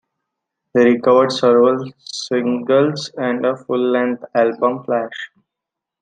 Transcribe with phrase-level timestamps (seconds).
[0.73, 5.29] They recorded several singles and one full-length album, "Flash".